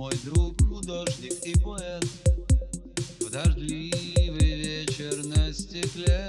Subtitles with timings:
[0.00, 2.02] мой друг художник и поэт.
[3.20, 6.26] В дождливый вечер на стекле.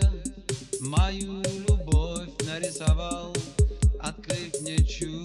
[0.81, 3.33] Мою любовь нарисовал,
[3.97, 5.20] открыв мне чудо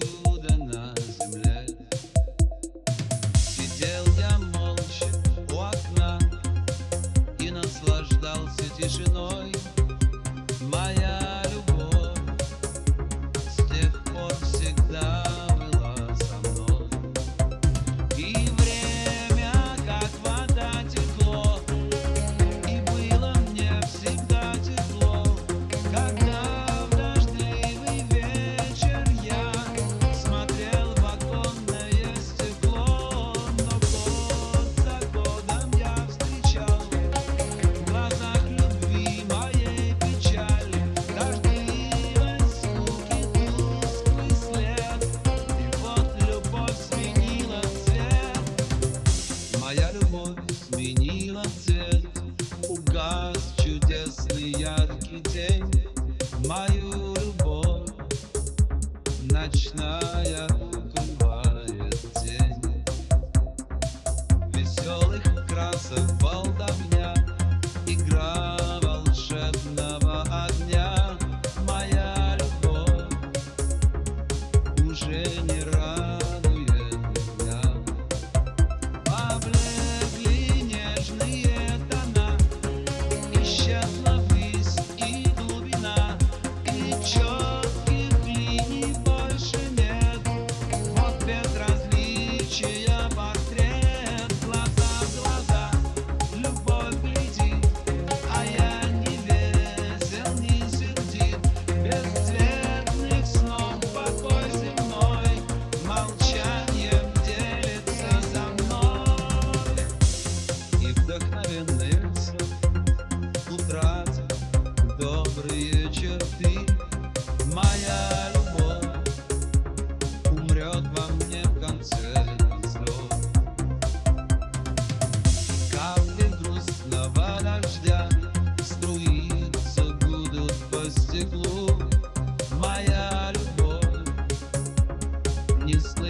[59.47, 60.66] ночная.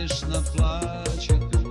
[0.07, 1.66] Конечно, плачет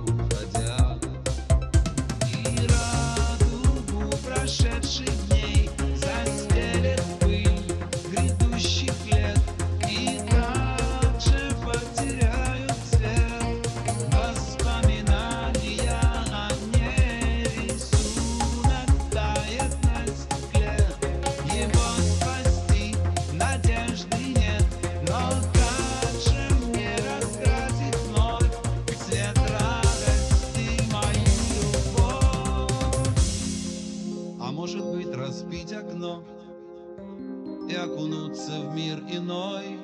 [37.69, 39.79] и окунуться в мир иной,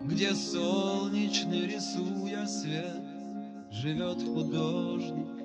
[0.00, 3.02] Где солнечный, рисуя свет,
[3.70, 5.35] живет художник.